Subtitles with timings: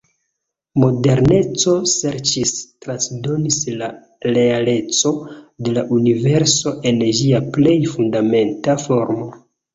[0.83, 2.53] Moderneco serĉis
[2.85, 3.89] transdonis la
[4.39, 5.13] "realeco"
[5.69, 9.31] de la universo en ĝia plej fundamenta formo.